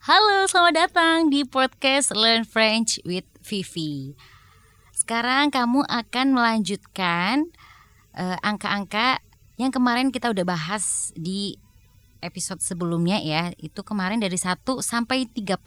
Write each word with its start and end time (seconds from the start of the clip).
Halo, 0.00 0.48
selamat 0.48 0.74
datang 0.80 1.28
di 1.28 1.44
podcast 1.44 2.16
Learn 2.16 2.48
French 2.48 2.96
with 3.04 3.28
Vivi. 3.44 4.16
Sekarang 4.96 5.52
kamu 5.52 5.84
akan 5.84 6.32
melanjutkan 6.32 7.44
eh, 8.16 8.38
angka-angka 8.40 9.20
yang 9.60 9.68
kemarin 9.68 10.08
kita 10.08 10.32
udah 10.32 10.48
bahas 10.48 11.12
di 11.12 11.60
episode 12.24 12.64
sebelumnya 12.64 13.20
ya. 13.20 13.52
Itu 13.60 13.84
kemarin 13.84 14.24
dari 14.24 14.40
1 14.40 14.80
sampai 14.80 15.28
30. 15.28 15.60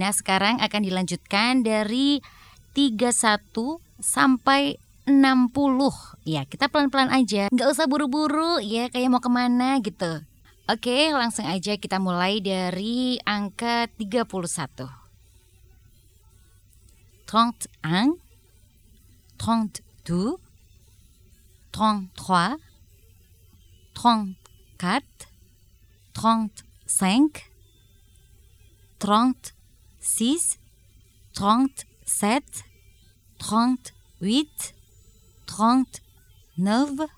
Nah, 0.00 0.10
sekarang 0.16 0.56
akan 0.56 0.80
dilanjutkan 0.88 1.60
dari 1.60 2.24
31 2.72 3.12
sampai 4.00 4.80
60 5.04 5.52
Ya 6.24 6.48
kita 6.48 6.72
pelan-pelan 6.72 7.12
aja 7.12 7.52
Nggak 7.52 7.68
usah 7.74 7.90
buru-buru 7.90 8.62
ya 8.62 8.86
Kayak 8.86 9.10
mau 9.10 9.18
ke 9.18 9.26
mana 9.28 9.82
gitu 9.82 10.22
Oke 10.70 11.10
langsung 11.10 11.42
aja 11.42 11.74
kita 11.74 11.98
mulai 11.98 12.38
dari 12.38 13.18
angka 13.26 13.90
31 13.98 14.86
31 17.26 18.14
32 19.42 20.38
33 21.74 22.62
34 23.90 25.02
35 26.14 27.42
36 29.02 30.62
37 31.34 32.62
38 33.42 34.74
39 35.42 37.10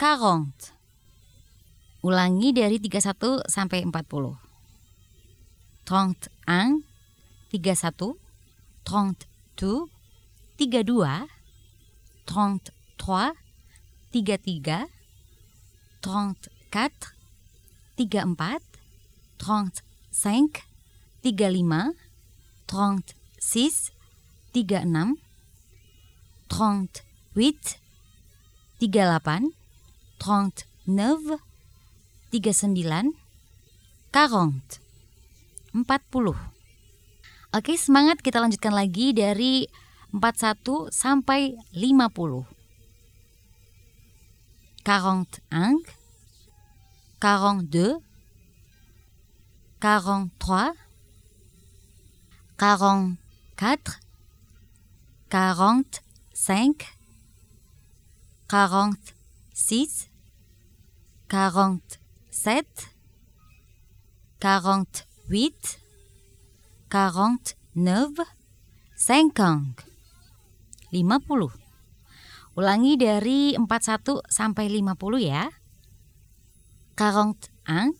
40 0.00 0.79
Ulangi 2.00 2.56
dari 2.56 2.80
31 2.80 3.44
sampai 3.44 3.84
40 3.84 4.40
31 5.84 6.80
31 7.52 8.16
32 8.84 9.84
32 10.56 11.28
33 12.26 13.28
33 14.10 14.88
34 16.00 17.12
34 17.96 18.60
35 19.36 20.64
35 21.20 21.94
36 22.66 23.92
36 24.52 25.20
38 26.48 27.04
8 27.36 27.80
38 28.80 29.52
39 30.18 31.49
39 32.30 33.12
40 34.14 34.80
40 35.74 36.60
Oke 37.50 37.74
semangat. 37.74 38.22
Kita 38.22 38.38
lanjutkan 38.38 38.70
lagi 38.70 39.10
dari 39.10 39.66
41 40.14 40.94
sampai 40.94 41.58
50 41.74 42.46
41 44.86 45.42
42 47.18 47.98
43 49.82 50.78
44 52.60 53.98
45 55.26 55.98
46 58.46 60.10
47 61.26 62.09
48 62.40 65.04
49 66.88 68.16
50 68.96 69.76
50 70.88 71.52
Ulangi 72.56 72.96
dari 72.96 73.52
41 73.54 74.24
sampai 74.26 74.66
50 74.72 75.20
ya. 75.20 75.52
41 76.96 77.92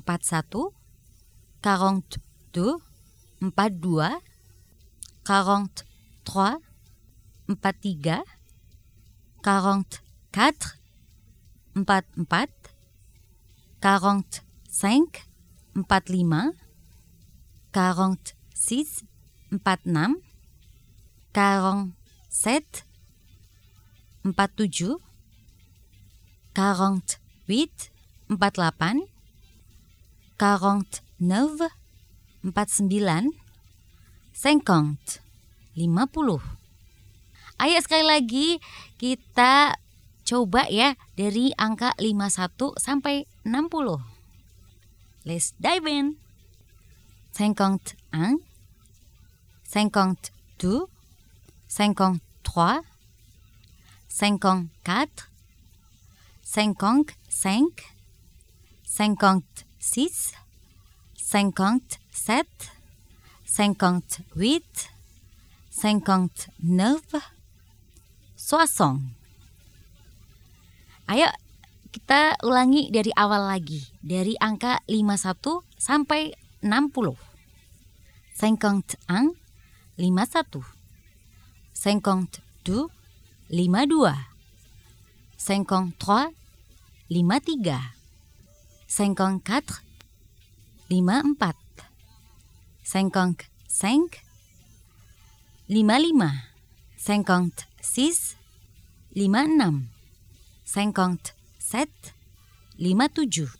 42 0.00 2.80
42 3.40 4.20
43 5.24 6.60
43 7.48 8.20
44 9.40 10.04
44 11.74 12.59
45 13.80 14.44
45 15.88 16.54
46 17.72 19.04
46 19.50 20.20
47 21.32 22.84
47 24.24 24.96
48 26.54 27.90
48 28.28 29.08
49 30.38 31.68
49 32.44 33.32
50 34.32 35.20
50 35.76 36.40
Ayo 37.60 37.76
sekali 37.84 38.04
lagi 38.08 38.56
kita 38.96 39.76
coba 40.30 40.70
ya 40.70 40.94
dari 41.18 41.50
angka 41.58 41.90
51 41.98 42.78
sampai 42.78 43.26
60 43.42 43.98
Let's 45.26 45.58
dive 45.58 45.90
in. 45.90 46.06
51 47.34 48.38
52 49.66 50.86
53 51.66 52.82
54 54.08 55.26
55 56.42 57.10
56 58.86 60.34
57 61.16 62.70
58 63.44 64.90
59 65.70 67.22
60 68.36 69.19
Ayo 71.10 71.26
kita 71.90 72.38
ulangi 72.46 72.86
dari 72.94 73.10
awal 73.18 73.50
lagi. 73.50 73.82
Dari 73.98 74.38
angka 74.38 74.78
51 74.86 75.66
sampai 75.74 76.30
60 76.62 77.18
51 78.38 78.94
51 79.02 80.62
52 81.74 82.86
52 82.94 84.14
53 85.34 86.30
53 87.10 87.90
54 88.86 89.82
54 90.94 91.58
55 92.86 93.50
55 95.66 95.74
56 97.02 98.38
56 99.10 99.99
57 100.70 101.34
57 102.78 103.50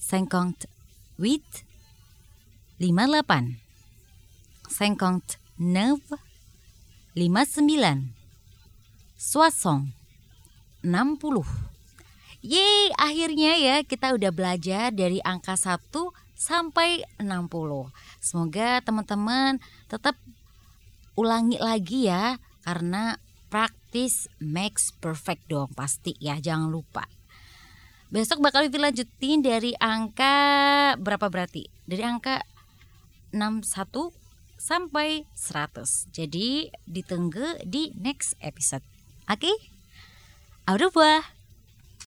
58 0.00 0.72
58 2.80 3.60
59 4.72 6.16
59 7.12 8.16
60 9.16 9.92
60 10.86 11.76
Yeay, 12.46 12.94
akhirnya 12.94 13.58
ya 13.58 13.82
kita 13.82 14.14
udah 14.14 14.30
belajar 14.30 14.94
dari 14.94 15.18
angka 15.18 15.58
1 15.58 15.90
sampai 16.38 17.02
60. 17.18 17.50
Semoga 18.22 18.78
teman-teman 18.86 19.58
tetap 19.90 20.14
ulangi 21.18 21.58
lagi 21.58 22.06
ya 22.06 22.38
karena 22.62 23.18
practice 23.96 24.28
makes 24.44 24.92
perfect 25.00 25.48
dong 25.48 25.72
pasti 25.72 26.12
ya, 26.20 26.36
jangan 26.36 26.68
lupa. 26.68 27.08
Besok 28.12 28.44
bakal 28.44 28.68
Vivi 28.68 28.76
lanjutin 28.76 29.40
dari 29.40 29.72
angka 29.72 30.36
berapa 31.00 31.32
berarti? 31.32 31.64
Dari 31.88 32.04
angka 32.04 32.44
61 33.32 34.12
sampai 34.60 35.24
100. 35.32 36.12
Jadi 36.12 36.68
ditunggu 36.84 37.56
di 37.64 37.96
next 37.96 38.36
episode. 38.44 38.84
Oke? 39.32 39.48
Okay? 39.48 39.56
Au 40.68 40.76
revoir. 40.76 41.35